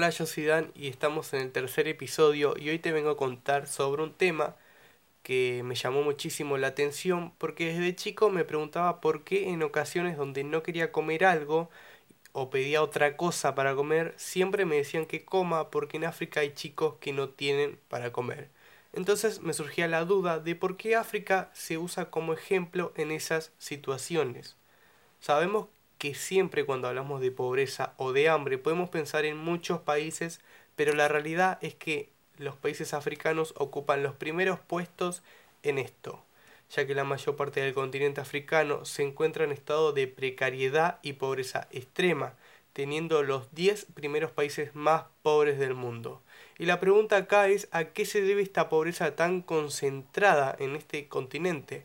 [0.00, 3.18] Hola, yo soy Dan y estamos en el tercer episodio y hoy te vengo a
[3.18, 4.56] contar sobre un tema
[5.22, 10.16] que me llamó muchísimo la atención porque desde chico me preguntaba por qué en ocasiones
[10.16, 11.68] donde no quería comer algo
[12.32, 16.54] o pedía otra cosa para comer, siempre me decían que coma porque en África hay
[16.54, 18.48] chicos que no tienen para comer.
[18.94, 23.52] Entonces me surgía la duda de por qué África se usa como ejemplo en esas
[23.58, 24.56] situaciones.
[25.20, 25.68] Sabemos
[26.00, 30.40] que siempre cuando hablamos de pobreza o de hambre podemos pensar en muchos países,
[30.74, 35.22] pero la realidad es que los países africanos ocupan los primeros puestos
[35.62, 36.24] en esto,
[36.74, 41.12] ya que la mayor parte del continente africano se encuentra en estado de precariedad y
[41.12, 42.32] pobreza extrema,
[42.72, 46.22] teniendo los 10 primeros países más pobres del mundo.
[46.56, 51.08] Y la pregunta acá es a qué se debe esta pobreza tan concentrada en este
[51.08, 51.84] continente.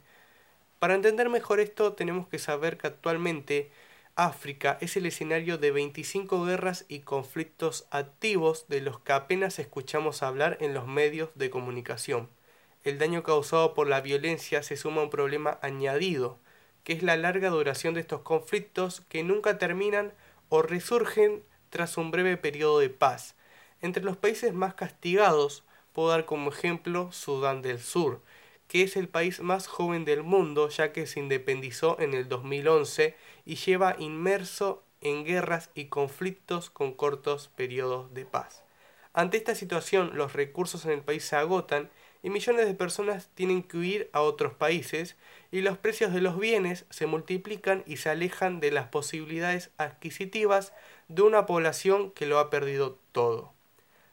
[0.80, 3.72] Para entender mejor esto tenemos que saber que actualmente
[4.18, 10.24] África es el escenario de 25 guerras y conflictos activos de los que apenas escuchamos
[10.24, 12.30] hablar en los medios de comunicación.
[12.86, 16.40] El daño causado por la violencia se suma a un problema añadido,
[16.86, 20.14] que es la larga duración de estos conflictos que nunca terminan
[20.48, 23.36] o resurgen tras un breve periodo de paz.
[23.82, 28.22] Entre los países más castigados puedo dar como ejemplo Sudán del Sur,
[28.76, 33.16] que es el país más joven del mundo ya que se independizó en el 2011
[33.46, 38.66] y lleva inmerso en guerras y conflictos con cortos periodos de paz.
[39.14, 41.90] Ante esta situación los recursos en el país se agotan
[42.22, 45.16] y millones de personas tienen que huir a otros países
[45.54, 50.74] y los precios de los bienes se multiplican y se alejan de las posibilidades adquisitivas
[51.08, 53.55] de una población que lo ha perdido todo.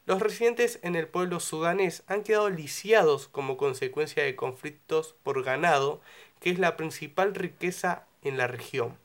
[0.04, 6.00] Los residentes en el pueblo sudanés han quedado lisiados como consecuencia de conflictos por ganado,
[6.40, 8.98] que es la principal riqueza en la región.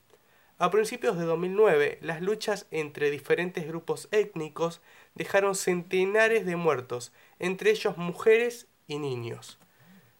[0.58, 4.80] A principios de 2009, las luchas entre diferentes grupos étnicos
[5.14, 9.58] dejaron centenares de muertos, entre ellos mujeres y niños,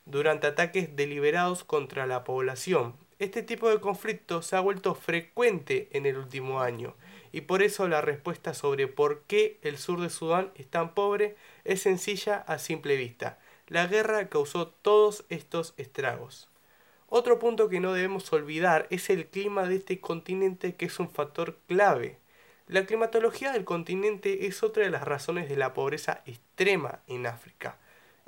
[0.07, 2.95] durante ataques deliberados contra la población.
[3.19, 6.95] Este tipo de conflicto se ha vuelto frecuente en el último año
[7.33, 11.35] y por eso la respuesta sobre por qué el sur de Sudán es tan pobre
[11.65, 13.41] es sencilla a simple vista.
[13.67, 16.49] La guerra causó todos estos estragos.
[17.09, 21.11] Otro punto que no debemos olvidar es el clima de este continente que es un
[21.11, 22.19] factor clave.
[22.69, 27.79] La climatología del continente es otra de las razones de la pobreza extrema en África.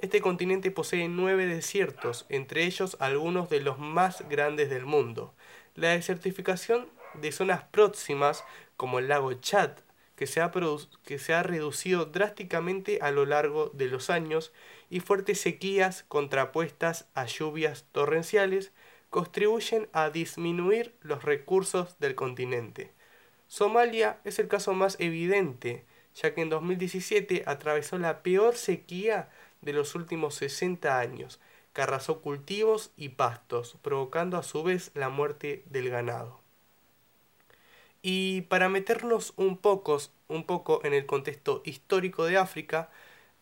[0.03, 5.35] Este continente posee nueve desiertos, entre ellos algunos de los más grandes del mundo.
[5.75, 6.89] La desertificación
[7.21, 8.43] de zonas próximas
[8.79, 9.73] como el lago Chad,
[10.17, 10.51] que se, ha
[11.05, 14.55] que se ha reducido drásticamente a lo largo de los años,
[14.89, 18.73] y fuertes sequías contrapuestas a lluvias torrenciales
[19.11, 22.95] contribuyen a disminuir los recursos del continente.
[23.49, 25.85] Somalia es el caso más evidente,
[26.15, 29.29] ya que en 2017 atravesó la peor sequía
[29.63, 31.41] de los últimos 60 años,
[31.75, 36.41] que arrasó cultivos y pastos, provocando a su vez la muerte del ganado.
[38.03, 39.99] Y para meternos un poco,
[40.29, 42.91] un poco en el contexto histórico de África,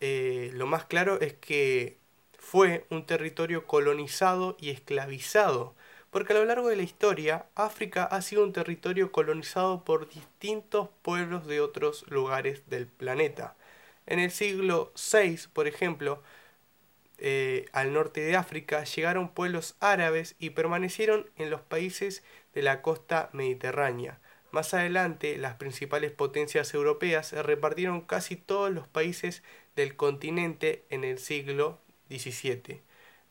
[0.00, 1.96] eh, lo más claro es que
[2.38, 5.74] fue un territorio colonizado y esclavizado,
[6.10, 10.88] porque a lo largo de la historia África ha sido un territorio colonizado por distintos
[11.02, 13.54] pueblos de otros lugares del planeta.
[14.08, 16.22] En el siglo VI, por ejemplo,
[17.18, 22.22] eh, al norte de África llegaron pueblos árabes y permanecieron en los países
[22.54, 24.18] de la costa mediterránea.
[24.50, 29.42] Más adelante, las principales potencias europeas repartieron casi todos los países
[29.76, 32.80] del continente en el siglo XVII.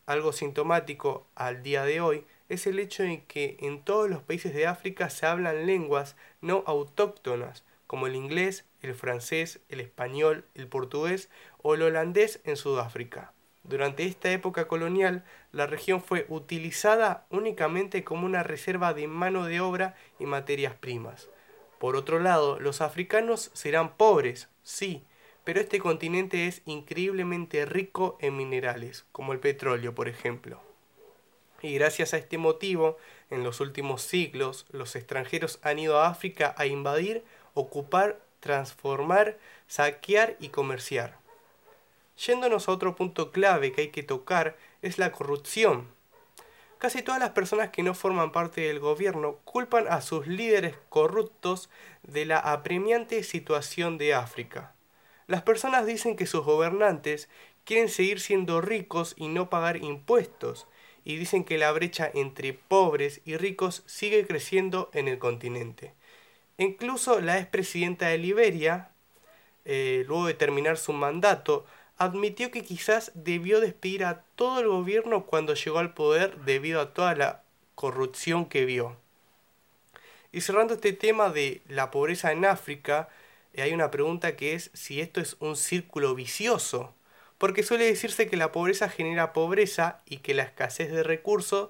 [0.05, 4.53] Algo sintomático al día de hoy es el hecho de que en todos los países
[4.53, 10.67] de África se hablan lenguas no autóctonas, como el inglés, el francés, el español, el
[10.67, 11.29] portugués
[11.61, 13.33] o el holandés en Sudáfrica.
[13.63, 19.59] Durante esta época colonial, la región fue utilizada únicamente como una reserva de mano de
[19.59, 21.27] obra y materias primas.
[21.77, 25.03] Por otro lado, los africanos serán pobres, sí,
[25.43, 30.61] pero este continente es increíblemente rico en minerales, como el petróleo, por ejemplo.
[31.61, 32.97] Y gracias a este motivo,
[33.29, 40.37] en los últimos siglos, los extranjeros han ido a África a invadir, ocupar, transformar, saquear
[40.39, 41.17] y comerciar.
[42.25, 45.89] Yéndonos a otro punto clave que hay que tocar es la corrupción.
[46.77, 51.69] Casi todas las personas que no forman parte del gobierno culpan a sus líderes corruptos
[52.03, 54.73] de la apremiante situación de África.
[55.27, 57.27] Las personas dicen que sus gobernantes
[57.65, 60.67] quieren seguir siendo ricos y no pagar impuestos,
[61.03, 65.93] y dicen que la brecha entre pobres y ricos sigue creciendo en el continente.
[66.57, 68.89] Incluso la expresidenta de Liberia,
[69.65, 71.65] eh, luego de terminar su mandato,
[71.97, 76.93] admitió que quizás debió despedir a todo el gobierno cuando llegó al poder debido a
[76.93, 77.43] toda la
[77.75, 78.97] corrupción que vio.
[80.31, 83.09] Y cerrando este tema de la pobreza en África,
[83.53, 86.93] eh, hay una pregunta que es si esto es un círculo vicioso,
[87.37, 91.69] porque suele decirse que la pobreza genera pobreza y que la escasez de recursos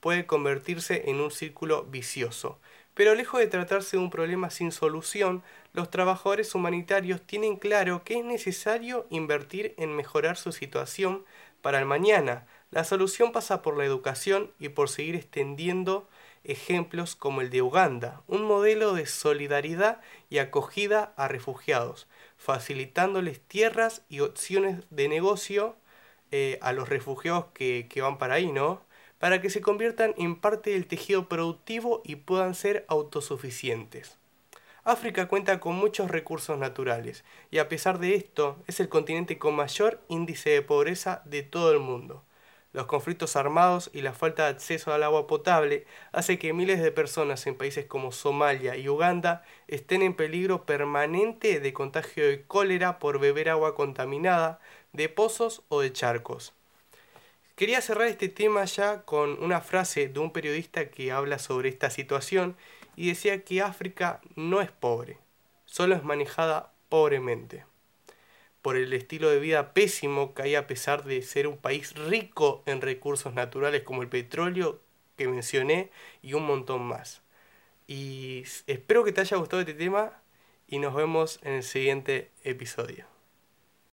[0.00, 2.60] puede convertirse en un círculo vicioso.
[2.98, 8.18] Pero lejos de tratarse de un problema sin solución, los trabajadores humanitarios tienen claro que
[8.18, 11.24] es necesario invertir en mejorar su situación
[11.62, 12.48] para el mañana.
[12.72, 16.08] La solución pasa por la educación y por seguir extendiendo
[16.42, 24.02] ejemplos como el de Uganda, un modelo de solidaridad y acogida a refugiados, facilitándoles tierras
[24.08, 25.76] y opciones de negocio
[26.32, 28.87] eh, a los refugiados que, que van para ahí, ¿no?
[29.18, 34.18] Para que se conviertan en parte del tejido productivo y puedan ser autosuficientes.
[34.84, 39.54] África cuenta con muchos recursos naturales y a pesar de esto es el continente con
[39.54, 42.24] mayor índice de pobreza de todo el mundo.
[42.72, 46.92] Los conflictos armados y la falta de acceso al agua potable hace que miles de
[46.92, 52.98] personas en países como Somalia y Uganda estén en peligro permanente de contagio de cólera
[52.98, 54.60] por beber agua contaminada
[54.92, 56.57] de pozos o de charcos.
[57.58, 61.90] Quería cerrar este tema ya con una frase de un periodista que habla sobre esta
[61.90, 62.56] situación
[62.94, 65.18] y decía que África no es pobre,
[65.64, 67.64] solo es manejada pobremente
[68.62, 72.62] por el estilo de vida pésimo que hay a pesar de ser un país rico
[72.64, 74.80] en recursos naturales como el petróleo
[75.16, 75.90] que mencioné
[76.22, 77.22] y un montón más.
[77.88, 80.22] Y espero que te haya gustado este tema
[80.68, 83.17] y nos vemos en el siguiente episodio.